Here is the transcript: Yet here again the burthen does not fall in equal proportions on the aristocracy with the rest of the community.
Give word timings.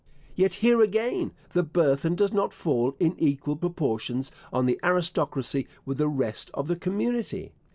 Yet 0.35 0.55
here 0.55 0.81
again 0.81 1.31
the 1.51 1.61
burthen 1.61 2.15
does 2.15 2.33
not 2.33 2.55
fall 2.55 2.95
in 2.99 3.13
equal 3.19 3.55
proportions 3.55 4.31
on 4.51 4.65
the 4.65 4.79
aristocracy 4.83 5.67
with 5.85 5.99
the 5.99 6.09
rest 6.09 6.49
of 6.55 6.67
the 6.67 6.75
community. 6.75 7.51